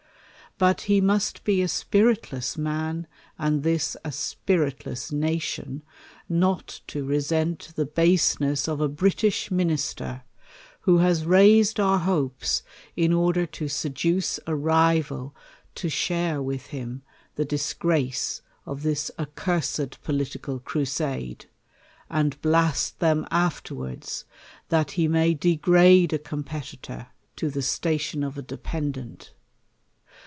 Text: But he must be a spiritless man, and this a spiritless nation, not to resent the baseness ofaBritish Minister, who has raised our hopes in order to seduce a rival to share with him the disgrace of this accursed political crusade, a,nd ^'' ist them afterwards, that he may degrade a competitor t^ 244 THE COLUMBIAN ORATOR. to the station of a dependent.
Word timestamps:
But 0.57 0.81
he 0.81 1.01
must 1.01 1.43
be 1.43 1.63
a 1.63 1.67
spiritless 1.67 2.55
man, 2.55 3.07
and 3.39 3.63
this 3.63 3.97
a 4.05 4.11
spiritless 4.11 5.11
nation, 5.11 5.81
not 6.29 6.81
to 6.85 7.03
resent 7.03 7.71
the 7.75 7.87
baseness 7.87 8.67
ofaBritish 8.67 9.49
Minister, 9.49 10.21
who 10.81 10.99
has 10.99 11.25
raised 11.25 11.79
our 11.79 11.97
hopes 11.97 12.61
in 12.95 13.11
order 13.11 13.47
to 13.47 13.67
seduce 13.67 14.39
a 14.45 14.53
rival 14.55 15.33
to 15.73 15.89
share 15.89 16.43
with 16.43 16.67
him 16.67 17.01
the 17.37 17.45
disgrace 17.45 18.43
of 18.67 18.83
this 18.83 19.09
accursed 19.17 20.03
political 20.03 20.59
crusade, 20.59 21.47
a,nd 22.11 22.39
^'' 22.41 22.69
ist 22.69 22.99
them 22.99 23.25
afterwards, 23.31 24.25
that 24.69 24.91
he 24.91 25.07
may 25.07 25.33
degrade 25.33 26.13
a 26.13 26.19
competitor 26.19 26.77
t^ 26.83 26.83
244 26.85 26.91
THE 26.91 27.07
COLUMBIAN 27.07 27.33
ORATOR. 27.33 27.35
to 27.37 27.49
the 27.49 27.61
station 27.63 28.23
of 28.23 28.37
a 28.37 28.41
dependent. 28.43 29.31